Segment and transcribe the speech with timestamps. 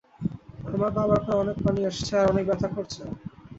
[0.67, 3.01] আমার বাবার পায়ে অনেক পানি আসছে আর অনেক ব্যথা করছে।